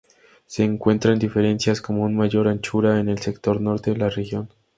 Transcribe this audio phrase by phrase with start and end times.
[0.47, 4.49] Se encuentran diferencias como una mayor anchura en el sector norte de la región.